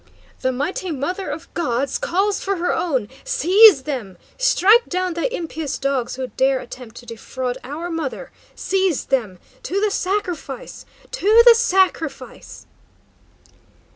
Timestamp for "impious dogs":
5.31-6.15